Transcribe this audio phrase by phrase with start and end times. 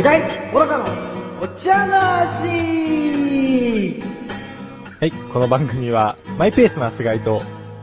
[0.00, 0.84] 菅井小高の
[1.42, 4.02] お茶の味
[4.98, 7.42] はい、この番組は、マイペースな菅井と、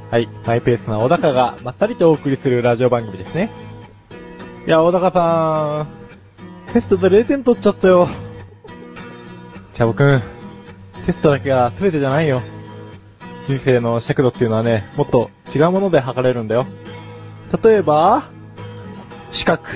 [0.09, 3.51] はい、マイペースな小高がまったりとお送りするラジオ番組ですね。
[4.65, 5.85] いや、小高さ
[6.69, 8.09] ん、テストで0点取っちゃったよ。
[9.75, 10.23] チャボくん、
[11.05, 12.41] テストだけが全てじゃないよ。
[13.47, 16.65] 人生の尺度っていうのはね、もっと違うもので測れるんだよ。
[17.63, 18.31] 例えば、
[19.29, 19.69] 資格。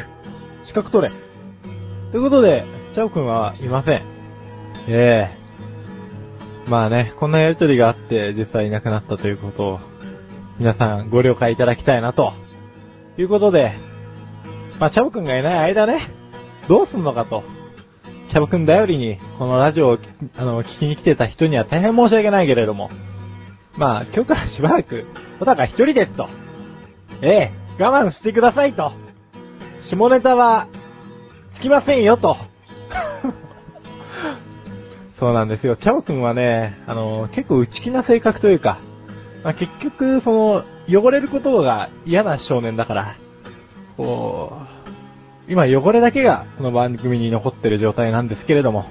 [0.64, 1.31] 資格取れ。
[2.12, 4.02] ということで、チャボくんはいません。
[4.88, 9.80] ええまあね、こんなやりとりがあって実際いなくなったということを、
[10.60, 12.34] 皆さんご了解いただきたいなと。
[13.18, 13.74] いうことで、
[14.80, 16.08] まあ、チャボくんがいない間ね、
[16.68, 17.44] どうすんのかと。
[18.30, 19.98] チャボくん頼りに、このラジオを、
[20.38, 22.90] あの、聞きに来てた人には大変申し訳ないけれども。
[23.78, 25.06] まあ、今日からしばらく、
[25.40, 26.28] 小高一人ですと。
[27.22, 28.94] ええ、我慢してくださいと。
[29.82, 30.68] 下ネタは、
[31.62, 32.38] きませんよと。
[35.20, 35.76] そうなんですよ。
[35.76, 38.78] チャボくんはね、あの、結構内気な性格というか、
[39.44, 43.16] まあ、結局、その、汚れることが嫌な少年だから、
[43.98, 44.58] こ
[45.48, 48.86] う、今汚れだけがこの番組に残ってる状態なんですけれども、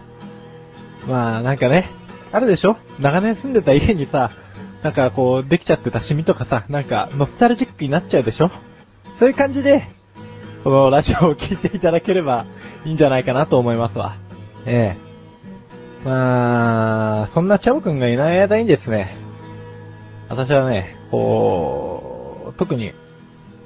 [1.08, 1.88] まあなんかね、
[2.32, 2.76] あるでしょ？
[3.00, 4.30] 長年住んでた家にさ、
[4.82, 8.50] なんかこう、できちゃってたシミとかさ、なんかノスタルジックになっちゃうでしょ？
[9.18, 9.88] そういう感じで、
[10.64, 12.44] このラジオを聞いていただければ
[12.84, 14.16] いいんじゃないかなと思いますわ。
[14.66, 15.10] ええ。
[16.04, 19.16] まあ、そんなチャボくんがいない間にですね、
[20.28, 22.92] 私はね、こう、特に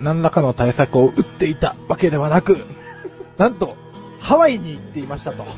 [0.00, 2.64] 何らかの対策を打っていたわけではなく、
[3.38, 3.76] なんと、
[4.20, 5.44] ハワイに行っていましたと。
[5.44, 5.50] こ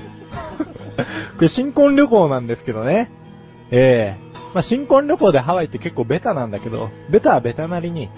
[1.41, 3.11] れ新婚旅行なんですけどね。
[3.71, 8.09] ええまあ新婚旅行でハワイって結構ベタなんだけど、ベタはベタなりに、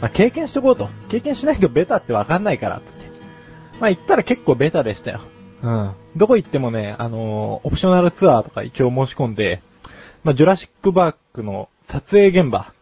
[0.00, 0.88] まあ経験しとこうと。
[1.08, 2.82] 経験しないとベタってわかんないから。
[3.80, 5.20] まあ行ったら結構ベタでしたよ。
[5.62, 5.94] うん。
[6.16, 9.62] どこ行ってもね、あのーオプショナルツアーとか一応申し込んで、
[10.22, 12.72] まあ、ジュラシックバークの撮影現場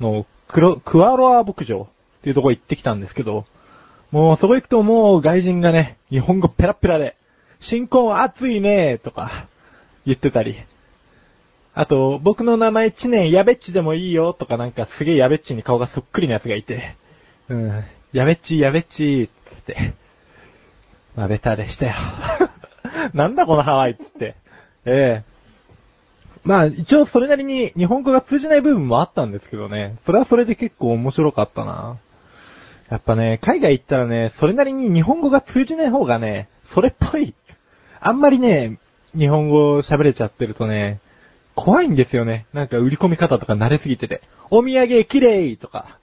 [0.00, 3.44] のクロ、クワロア牧場っていうとこ行ってきたんですけど、
[4.10, 7.16] もうそこ行くともう外人がね、日本語ペラペラで、
[7.60, 9.46] 新婚暑いねとか
[10.06, 10.56] 言ってたり、
[11.74, 16.96] あと、僕の名前知念やべっちでもいいよとかなんかすげえやべっちに顔がそっくりな奴がいて、
[17.48, 19.94] うん、やべっちやべっちつって、
[21.18, 21.94] まあベタでしたよ。
[23.12, 24.36] なんだこのハワイって。
[24.84, 25.38] ええ
[26.44, 29.96] まあ一応それなりに日本語が通じない部分もあったんですけどね。
[30.06, 31.96] それはそれで結構面白かったな。
[32.88, 37.34] やっぱね、海外行ったらね、それなりに日本語が通じない方がね、それっぽい。
[37.98, 38.78] あんまりね、
[39.12, 41.00] 日本語喋れちゃってるとね、
[41.56, 42.46] 怖いんですよね。
[42.52, 44.22] なんか売り込み方とか慣れすぎてて。
[44.50, 45.98] お土産綺麗とか。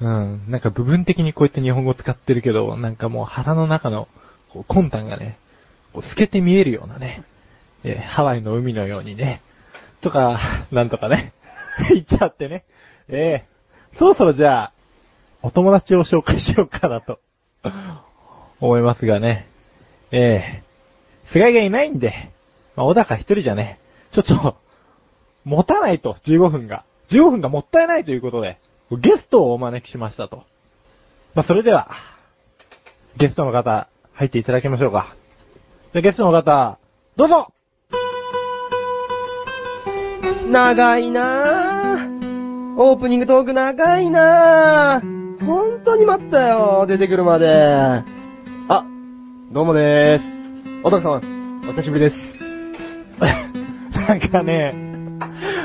[0.00, 0.42] うん。
[0.48, 4.06] なんか部分的にこうやって日本語使ってるけど、なんかもう腹の中の
[4.54, 5.36] こう魂胆がね、
[5.92, 7.24] こう透けて見えるようなね、
[7.82, 9.42] えーハワイの海のようにね、
[10.00, 11.32] とか、なんとかね、
[11.90, 12.64] 言っちゃってね。
[13.08, 14.72] えー、そろそろじゃあ、
[15.42, 17.18] お友達を紹介しようかなと、
[18.60, 19.48] 思いますがね。
[20.12, 22.30] えー、菅井がいないんで、
[22.76, 23.80] まあ、小高一人じゃね、
[24.12, 24.56] ちょっと、
[25.44, 26.84] 持たないと、15分が。
[27.10, 28.58] 15分がもったいないということで、
[28.92, 30.44] ゲストをお招きしましたと。
[31.34, 31.90] まあ、それでは、
[33.16, 35.14] ゲストの方、入っていただきましょうか。
[35.92, 36.78] じゃあゲストの方、
[37.16, 37.48] どうぞ
[40.50, 42.74] 長いなぁ。
[42.76, 45.44] オープニングトーク長いなぁ。
[45.44, 47.48] 本当に待ったよ、出てくるまで。
[48.68, 48.84] あ、
[49.52, 50.28] どうもでーす。
[50.84, 52.38] おたくさん、お久しぶりです。
[54.08, 54.72] なんかね、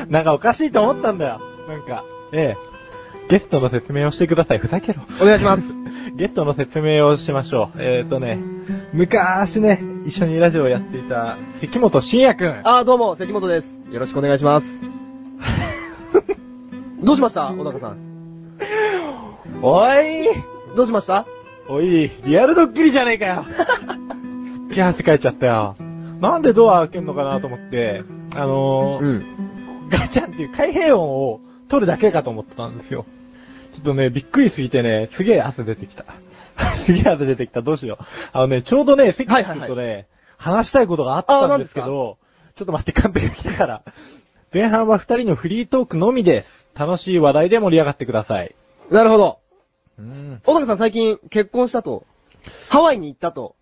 [0.10, 1.40] なんかおかしいと思ったんだよ。
[1.68, 2.69] なんか、ええ。
[3.30, 4.60] ゲストの説明をしてください。
[4.60, 5.04] ふざけろ。
[5.22, 5.64] お願いします。
[6.16, 7.78] ゲストの説明をしましょう。
[7.82, 8.40] えーとね、
[8.94, 12.62] 昔ね、一緒にラジオをやっていた、関本慎也くん。
[12.64, 13.78] あ、どうも、関本です。
[13.92, 14.82] よろしくお願いします。
[17.02, 17.48] どうしました？
[17.54, 17.98] 小高さん。
[19.62, 20.26] おい
[20.76, 21.26] どうしました？
[21.70, 23.46] おい、リアルドッキリじゃねえかよ。
[24.68, 25.76] すっげえ汗かいちゃったよ。
[26.20, 28.04] なんでドア開けんのかなと思って、
[28.36, 29.24] あのー、ん。
[29.90, 33.06] ガチャンっていう開閉音を取るだけかと思ってたんですよ。
[33.74, 36.06] ちょっとね、びっくりすぎてね、すげえ汗出てきた。
[36.86, 37.62] すげえ汗出てきた。
[37.62, 38.04] どうしよう。
[38.34, 40.08] あのね、ちょうどね、関君とね、
[40.38, 42.18] 話したいことがあったんですけあど、
[42.56, 43.82] ちょっと待って、カンペが来たから。
[44.54, 46.68] 前半は二人のフリートークのみです。
[46.76, 48.56] 楽しい話題で盛り上がってください。
[48.90, 49.40] なるほど。
[50.00, 50.42] うん。
[50.44, 52.06] 小高さん最近結婚したと、
[52.70, 53.56] ハワイに行ったと、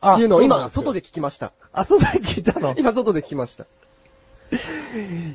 [0.00, 1.52] あいうのを今、外で聞きました。
[1.72, 2.74] あ、外で聞いたの？
[2.78, 3.66] 今、外で聞きました。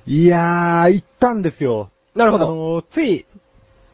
[0.07, 1.91] いやー、行ったんですよ。
[2.15, 2.47] あなるほど。
[2.47, 3.25] のーつい、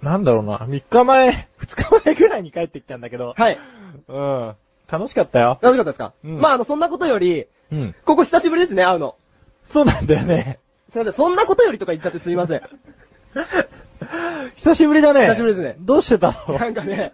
[0.01, 3.59] なんだろうな、3日前、 2日前ぐらいに帰ってきたんだけど、はい。
[4.07, 4.55] うん。
[4.91, 5.59] 楽しかったよ。
[5.61, 7.95] 楽しかったですか、うんまあ、あの、そんなことより、うん。
[8.05, 9.15] ここ久しぶりですね、会うの。
[9.69, 10.59] そうなんだよね。
[10.91, 12.61] すいません、そんなことよりとか言っちゃってすいません。
[14.57, 15.27] 久しぶりだね。
[15.27, 16.57] 久しぶりですねどうしてたの？
[16.57, 17.13] なんかね、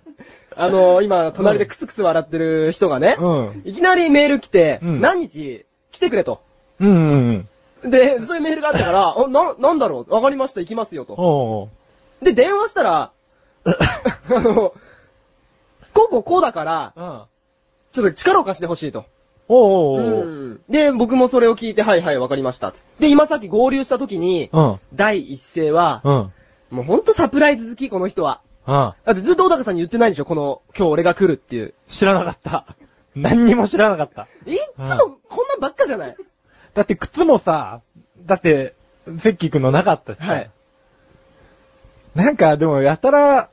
[0.56, 6.42] あの今、隣でクスクス笑ってる人がね、うんいきなりメール来て、うん何日来てくれと。
[6.80, 7.48] うんうん
[7.84, 7.92] うん。
[7.92, 10.14] で、そういうメールがあったから、 あな、なんだろう？
[10.14, 11.70] わかりました、行きますよと。
[12.22, 13.12] で、電話したら、
[13.66, 14.74] あの、
[15.94, 17.04] こうこうこうだから、おう。
[17.04, 17.22] うん。
[17.92, 19.06] ちょっと力を貸してほしいと。
[19.48, 20.26] おうおうおう。
[20.26, 22.74] うんで、僕もそれを聞いて、はいはい、わかりました。
[23.00, 24.80] で、今さっき合流した時に、うん。
[24.94, 26.34] 第一声は、うん。
[26.70, 28.42] もうほんとサプライズ好き、この人は。
[28.68, 28.74] うん。
[28.74, 31.74] だってずっと小高さんに言ってないでしょ、この、今日俺が来るっていう。
[31.88, 32.76] 知らなかった。
[33.16, 34.28] 何にも知らなかった。
[34.46, 36.16] いっつもこんなんばっかじゃない。
[36.74, 37.82] だって靴もさ、
[38.26, 38.76] だって、
[39.20, 40.26] セッキーくんのなかったしさ。
[40.26, 40.52] はい。
[42.18, 43.50] なんか、でも、やたら、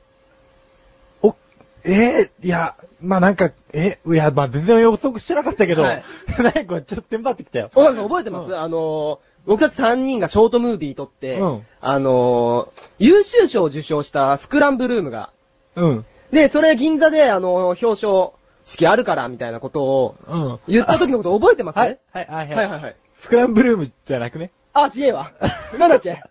[1.21, 1.35] お、
[1.83, 6.03] えーいや、まあなんか、え、いや、まあ全然予測してなかったけど、はい
[6.39, 7.69] なんかちょっとテンパってきたよ。
[7.75, 15.31] 小高さん覚えてます、うんあのー、僕たち3人がショートムービー撮って、うんあのー、優秀賞を受賞したスクランブルームが、
[15.75, 16.05] うん。
[16.31, 18.31] で、それ銀座で、あのー、表彰
[18.65, 20.59] 式あるから、みたいなことをうん。
[20.67, 21.77] 言った時のこと覚えてます？
[21.77, 22.95] はい、はい、はい、はいはいはい。
[23.21, 24.49] スクランブルームじゃなくね？
[24.73, 25.31] あ、違えわ。
[25.77, 26.23] なんだっけ？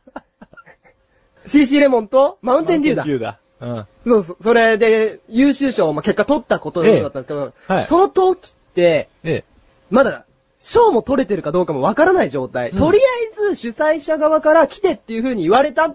[1.46, 3.18] ?CC レモンとマウンテンデューだマウンテン。
[3.18, 3.40] デューだ。
[3.60, 3.86] うん。
[4.10, 9.44] そうそう、それで優秀賞、まあ、結果取ったことだったんですけど、ええはいその時って、え
[9.90, 10.26] まだ、
[10.58, 12.70] 賞も取れてるかどうかもわからない状態。
[12.70, 13.00] うんとりあ
[13.32, 15.94] えず主催者側から来てっていう風に言われた、うん。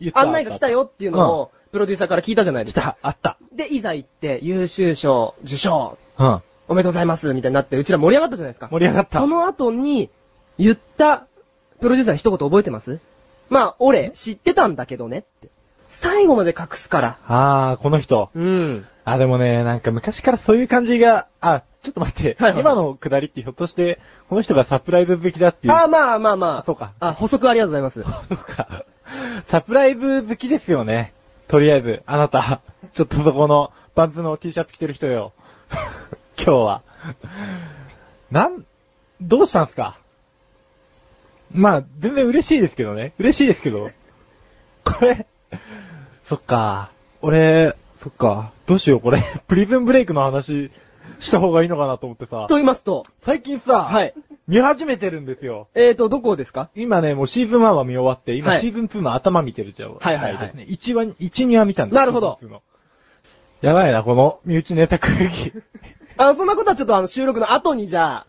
[0.00, 2.96] 言った案内が来たよっていうのを、プロデューサーから聞いたじゃないですか。
[3.02, 3.38] あった。
[3.52, 6.42] で、いざ行って、優秀賞、受賞、うん。
[6.66, 8.68] おめでとうございます、みたいになって、うちら盛り上がったじゃないですか。
[8.70, 9.18] 盛り上がった。
[9.20, 10.10] その後に、
[10.58, 11.26] 言った、
[11.80, 12.98] プロデューサーに一言覚えてます？
[13.50, 15.48] まあ、俺、知ってたんだけどねって。
[15.86, 17.18] 最後まで隠すから。
[17.28, 18.30] あー、この人。
[18.34, 18.86] うん。
[19.04, 22.36] あ、でもね、なんか昔からそういう感じが、あ、ちょっと待って。
[22.40, 25.74] はいはい今のくだりってひょっとして、この人がサプライズ好きだっていう。
[25.74, 26.62] あ、まあまあまあ。
[26.64, 28.02] そうかあ、補足ありがとうございます。
[28.28, 28.84] そうか。
[29.48, 31.12] サプライズ好きですよね。
[31.46, 32.60] とりあえず、あなた、
[32.94, 35.32] ちょっとそこの、パンツの T シャツ着てる人よ。
[36.38, 36.82] 今日は。
[38.30, 38.64] なん、
[39.20, 39.98] どうしたんすか？
[41.52, 43.12] まあ、全然嬉しいですけどね。
[43.18, 43.90] 嬉しいですけど。
[44.84, 45.26] これ、
[46.24, 46.90] そっか。
[47.22, 48.52] 俺、そっか。
[48.66, 49.22] どうしよう、これ。
[49.46, 50.70] プリズンブレイクの話
[51.20, 52.46] した方がいいのかなと思ってさ。
[52.48, 54.14] と言いますと、最近さ、はい。
[54.46, 55.68] 見始めてるんですよ。
[55.74, 56.68] えーと、どこですか？
[56.74, 59.94] 今ね、もうシーズン1は見終わって、今はいシーズン2の頭見てるじゃん。
[59.94, 60.66] はいはいはいですね。
[60.68, 62.62] 1話、1、2話見たんだなるほどシーズン2の
[63.62, 65.52] やばいな、この身内ネタ空気。
[66.18, 68.26] あ、そんなことはちょっとあの収録の後にじゃ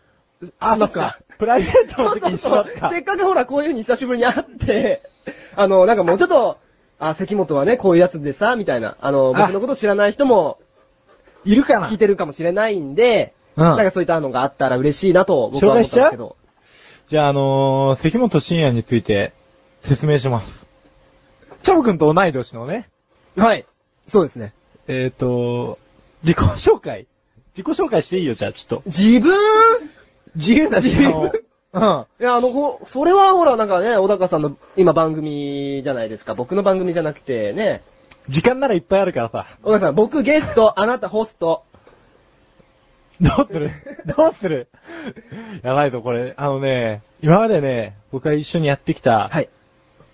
[0.60, 1.18] あ、しますか。。
[1.38, 2.90] プライベートの時にしまった。
[2.90, 5.02] せっかくほら、こういう風に久しぶりに会って、
[5.54, 6.58] あの、なんかもうちょっと、
[6.98, 10.58] あ、関本はね、こういうやつでさ、みたいな、あの、あ僕のこと知らない人も
[11.44, 16.36] いるかな聞いてるかもしれないんで、うんなんかそういったのがあったら嬉しいなと僕は思ったんですけど。
[17.08, 19.32] じゃあ、あのー、関本深也について
[19.80, 20.66] 説明します。
[21.62, 22.90] チャボくんと同い年のね、
[23.36, 23.64] はい。
[24.08, 24.52] そうですね。
[24.88, 25.78] えっ、ー、と、
[26.22, 27.06] 自己紹介
[27.56, 28.82] 自己紹介していいよ、じゃあ、ちょっと。
[28.86, 29.34] 自分？
[30.36, 31.24] 自由な時間を。
[31.24, 32.06] 自うん。
[32.20, 36.34] いや、あの、こそれはほら、なんかね、小高さんの今番組じゃないですか。
[36.34, 37.82] 僕の番組じゃなくてね。
[38.28, 39.46] 時間ならいっぱいあるからさ。
[39.62, 41.64] 小高さん、僕ゲスト、あなたホスト。
[43.20, 43.70] どうする？
[44.16, 44.68] どうする？
[45.62, 46.34] やばいぞ、これ。
[46.36, 49.48] あのね、今までね、僕が一緒にやってきた、はい。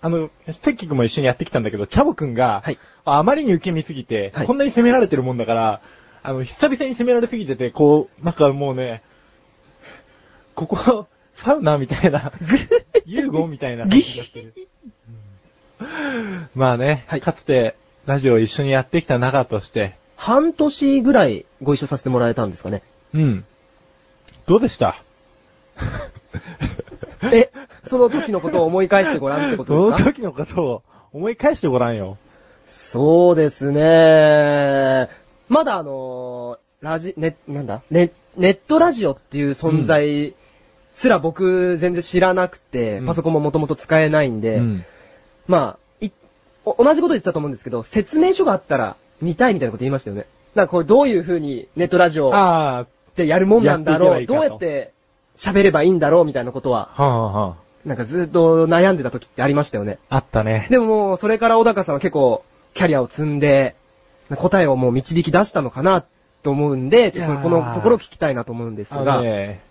[0.01, 5.81] あの、テッキ君も一緒にやってきたんだけど、チャボくんが、はいあまりに受け身すぎて、はいこんなに責められてるもんだから、
[6.23, 9.01] あの、久々に責められすぎてて、こう、なんかもうね、
[10.55, 12.31] ここ、サウナみたいな、
[13.05, 14.53] 遊具みたいな感じになってる。
[15.81, 22.81] う んまあね、はいかつて、ラジオを一緒にやってきた仲として、半年ぐらいご一緒させてもらえたんですかね。
[23.13, 23.45] うん。
[24.45, 24.95] どうでした？
[27.31, 27.49] え、
[27.83, 30.09] その時のことを思い返してごらんってこそとですか？
[30.09, 30.83] の時のことを
[31.13, 32.17] 思い返してごらんよ。
[32.67, 35.09] そうですね。
[35.49, 37.81] まだあのーラジ、ね、なんだ？
[37.91, 40.33] ネネットラジオっていう存在
[40.93, 44.85] すら僕全然知らなくて、うんパソコンももともと使えないんで、うん。
[45.47, 46.05] まあ、
[46.65, 50.27] 同じこと言ってたと思うんですけど、説明書があったら見たいみたいなこと言いましたよね。
[50.55, 54.93] なんかこれどういう風にネットラジオってやるもんなんだろう、いいどうやって
[55.35, 59.99] 喋ればいいんだろうみたいなことは、はあ、はあ、なんかずっと悩んでた時ってありましたよね。
[60.09, 60.67] あったね。
[60.69, 63.75] でももう、それから小高さんは結構、キャリアを積んで、
[64.37, 66.05] 答えをもう導き出したのかな、
[66.43, 69.61] と思うんで、ちょっとこのところを聞きたいなと思うんですが、ね、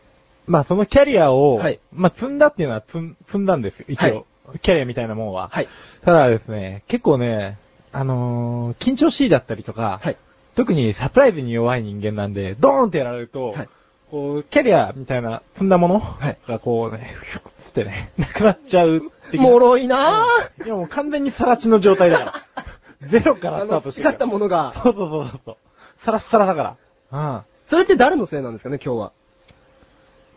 [0.46, 4.26] まあそのキャリアを、はいまあ積んだっていうのは積ん積んだんですよ、一応。
[4.60, 5.48] キャリアみたいなもんは。
[5.48, 5.68] はい。
[6.04, 7.58] ただですね、結構ね、
[7.92, 10.16] あのー緊張しいだったりとか、はい。
[10.54, 13.68] 特にサプライズに弱い人間なんで、ドーンってやられると、はい
[14.12, 19.10] こう、キャリアみたいな積んだものはいがこうね、ふつってね、 なくなっちゃう。
[19.32, 20.66] 脆いなぁ。
[20.66, 22.34] いやもう完全にさらちの状態だから。
[23.08, 24.74] ゼロからスタートして使ったものが。
[24.82, 25.56] そうそうそうそう。
[26.00, 26.76] サラッサラだか
[27.10, 27.34] ら。
[27.34, 27.42] うん。
[27.64, 29.12] それって誰のせいなんですかね、今日は。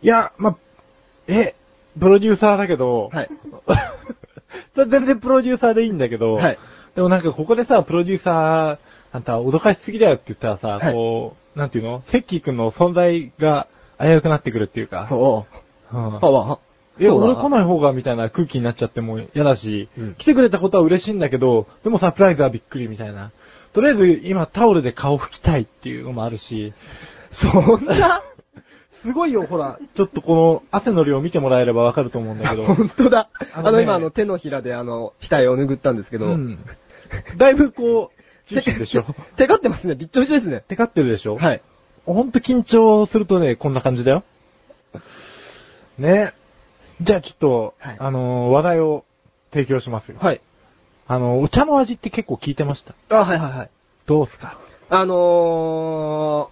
[0.02, 0.56] いや、ま、
[1.26, 1.54] え、
[1.98, 3.28] プロデューサーだけど、はい。
[4.76, 6.58] 全然プロデューサーでいいんだけど、はい。
[6.94, 8.78] でもなんかここでさ、プロデューサー、
[9.12, 10.92] あんた脅かしすぎだよって言ったらさ、はい。
[10.92, 12.02] こう、なんていうの？
[12.08, 13.66] セッキー君の存在が
[13.98, 15.46] 危うくなってくるっていうか、お
[15.92, 15.96] う。
[15.96, 16.16] うん。
[16.16, 16.58] あわ、
[16.98, 20.14] いや、そうだ俺来ない方がみたいな空気になっちゃっても嫌だし、うん。
[20.16, 23.30] 来てくれたことは嬉しいんだけど、でもサプライズはびっくりみたいな。
[23.72, 26.74] とりあえず今タオルで顔拭きたいっていうのもあるし、
[27.30, 27.48] そ
[27.78, 28.22] んな？
[29.06, 32.64] すごいよ、ほら、ちょっとこの汗の量見てもらえればわかると思うんだけど。
[32.74, 33.28] 本当だ。
[33.54, 36.58] あの、あのね今、あの、手のひらで、あの、額を拭ったんですけど、うん。
[37.36, 38.22] だいぶこう、
[38.52, 39.04] 重心でしょ。
[39.36, 39.94] テカってますね。
[39.94, 40.64] びっちょびちょですね。
[40.68, 41.36] テカってるでしょ？
[41.36, 41.62] はい。
[42.04, 44.22] ほんと緊張するとね、こんな感じだよ。
[45.98, 46.32] ね。
[47.00, 49.04] じゃあちょっと、はいあのー話題を
[49.52, 50.18] 提供しますよ。
[50.20, 50.40] はい。
[51.08, 52.94] あの、お茶の味って結構聞いてました？
[53.10, 53.70] あ、はいはいはい。
[54.06, 54.56] どうすか？
[54.90, 56.50] あの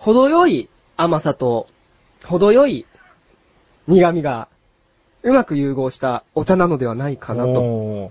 [0.00, 1.66] ー、程よい甘さと、
[2.24, 2.86] 程よい
[3.88, 4.48] 苦味が、
[5.22, 7.50] うまく融合したお茶なのではないかなと。
[7.52, 8.10] よ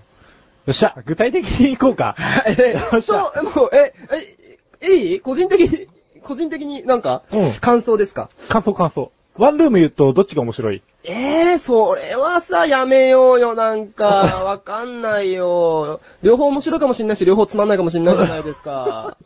[0.70, 2.16] っしゃ、具体的に行こうか。
[2.46, 3.94] えよっもう、え、
[4.82, 5.20] え、いい？
[5.20, 5.88] 個人的に、
[6.24, 8.30] 個人的になんかうん、感想ですか？
[8.50, 9.12] 感想感想。
[9.38, 10.82] ワンルーム言うとどっちが面白い？
[11.06, 14.06] ええー、それはさ、やめようよ、なんか、
[14.46, 16.00] わかんないよ。
[16.22, 19.18] 両方面白いかもしんないし、両方つまんないかもしんないじゃないですか。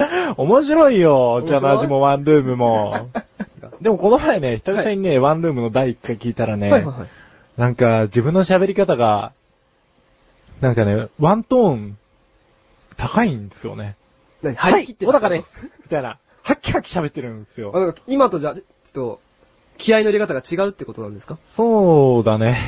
[0.36, 3.10] 面白いよ、お茶の味もワンルームも。
[3.80, 7.08] でもこの前ね、久々にね、ワンルームの第1回聞いたらね、はいはいはい。
[7.56, 9.32] なんか自分の喋り方が、
[10.60, 11.98] なんかね、ワントーン、
[12.96, 13.96] 高いんですよね。
[14.42, 14.54] 何？
[14.56, 15.46] 張り切って小高です。
[15.82, 16.18] みたいな。
[16.42, 17.94] ハキハキ喋ってるんですよ。
[18.06, 19.20] 今とじゃ、ちょっと、
[19.80, 21.38] 気合の入れ方が違うってことなんですか？
[21.56, 22.58] そうだね。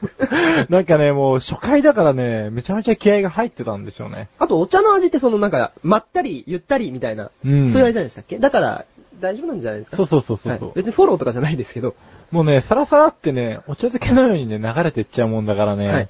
[0.68, 4.28] なんかね、もう初回だからね、めちゃめちゃ気合が入ってたんでしょうね。
[4.38, 8.38] あと、お茶の味ってそのなんか、まったり、ゆったりみたいな、うんそういうあれじゃないでしたっけ？
[8.38, 8.84] だから、
[9.20, 9.96] 大丈夫なんじゃないですか？
[9.96, 10.52] そうそうそうそう。
[10.52, 11.94] はい別にフォローとかじゃないですけど。
[12.30, 16.08] もうね、サラサラってね、お茶漬けのようにね、流れてっちゃうもんだからね、はい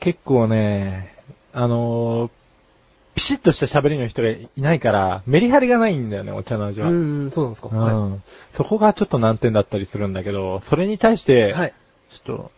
[0.00, 1.14] 結構ね、
[1.52, 2.30] あのー
[3.20, 6.90] ピシッとした喋りの人がいないから、メリハリがないんだよね、お茶の味うは。
[6.90, 7.68] ーん、そうなんですか。
[7.70, 8.18] うんは
[8.56, 11.52] そこがちょっと難点だったりするんだけど、それに対して、い。
[11.52, 11.74] はい。
[12.08, 12.50] ちょっと、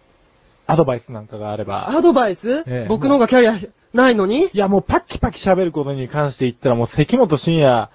[0.69, 3.59] アドバイスなんかがあれば、アドバイス、ええ僕の方がキャリア
[3.93, 4.45] ないのに？
[4.45, 7.91] いやもうパッキパキ喋ることに関して言ったらもう関本深也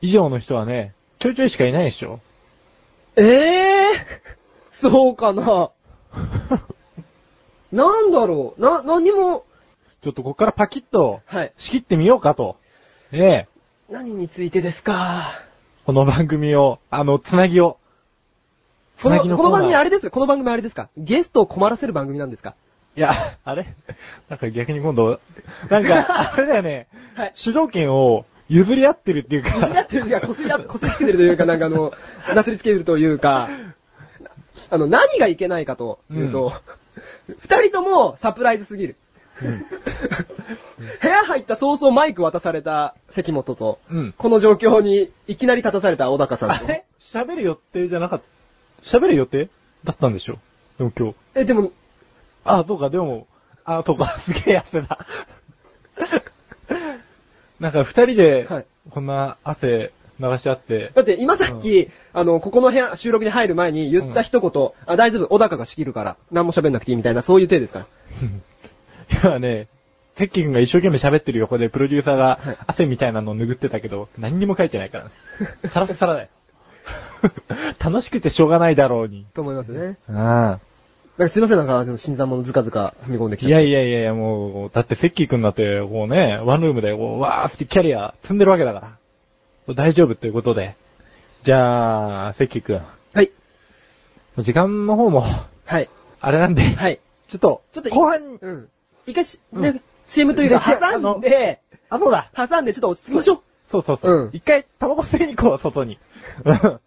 [0.00, 2.20] 以上の人はね、ちょいちょいしかいないでしょ。
[3.16, 3.94] ええー、
[4.70, 5.70] そうかな。
[7.72, 8.60] なんだろう。
[8.60, 9.44] な、何も、
[10.06, 11.52] ちょっとここからパキッとはい。
[11.58, 12.56] 仕切ってみようかと。
[13.10, 13.48] ええ
[13.90, 15.32] 何についてですか？
[15.84, 17.76] この番組を、あの、つなぎを。
[19.02, 20.12] この、つなぎのこの番組あれですか？
[20.12, 20.90] この番組あれですか？
[20.96, 22.54] ゲストを困らせる番組なんですか？
[22.96, 23.74] いや、あれ？
[24.28, 25.18] なんか逆に今度、
[25.70, 26.86] なんか、あれだよね、
[27.16, 27.32] はい。
[27.34, 31.92] 主導権を譲り合ってるっていうか、こすり合ってるか、こすり合、こすりつけてるというか、なんかあの、
[32.32, 33.50] なすりつけてるというか、
[34.70, 36.52] あの、何がいけないかというと、
[37.40, 38.94] 二、人ともサプライズすぎる。
[41.02, 44.14] 部屋入った早々マイク渡された関本と、うん。
[44.16, 46.66] この状況にいきなり立たされた小高さんと。
[47.00, 48.20] 喋る予定じゃなかっ
[48.82, 48.98] た？
[48.98, 49.48] 喋る予定
[49.84, 50.38] だったんでしょ？
[50.78, 51.14] でも今日。
[51.34, 51.72] え、でも、
[52.44, 53.26] あ、そうか、でも、
[53.64, 54.98] あ、そうか、 すげえ汗だ。
[57.60, 67.86] なんか二人ではい、こんな汗流し合って、だって今さっき、あの、ここの部屋、収録に入る前に言った一言、あ、大丈夫、小高が仕切るから、何も喋んなくていいみたいな、そういう手ですから。
[69.10, 69.68] 今ね、
[70.16, 75.10] テッキー君が一生懸命喋ってる横でプロデューサーがはい汗みたいなのを拭ってたけど、何にも書いてないからね。
[75.68, 76.28] サラッサラだよ。
[77.78, 79.26] 楽しくてしょうがないだろうに。
[79.34, 79.98] と思いますね。
[80.08, 80.58] あ
[81.18, 83.68] なんかすいません、なんか、その新参者ずかずか踏み込んできいやちゃって。
[83.68, 88.98] いやいやいや、もう、だってセッキー君だって、こうね、ワンルームで、こう、わーってキャリア積んでるわけだか
[89.68, 89.74] ら。
[89.74, 90.76] 大丈夫っていうことで。
[91.42, 92.82] じゃあ、セッキー君。
[93.14, 93.30] はい。
[94.38, 95.24] 時間の方も、
[95.64, 95.88] はい。
[96.20, 97.00] あれなんで、はい。
[97.28, 98.68] ちょっと、ちょっとい後半に、うん。
[99.06, 102.30] 一回し、うんね、CM というか、挟んで、あ、そうだ。
[102.36, 103.40] 挟んでちょっと落ち着きましょう。
[103.70, 104.12] そうそうそう。
[104.12, 105.98] うん一回、タバコ吸いに行こう、外に。
[106.44, 106.80] うん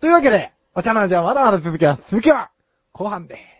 [0.00, 2.02] というわけで、お茶の味はまだまだ続きます。
[2.10, 2.50] 続きは、
[2.92, 3.57] 後半で。